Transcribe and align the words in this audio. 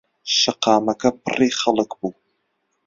شەقاکەمە 0.37 1.11
پڕی 1.25 1.51
خەڵک 1.59 1.91
بوو. 1.99 2.11